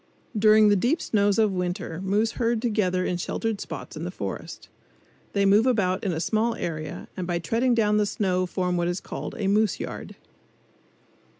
[0.35, 4.67] During the deep snows of winter moose herd together in sheltered spots in the forest.
[5.33, 8.87] They move about in a small area and by treading down the snow form what
[8.87, 10.15] is called a "moose yard."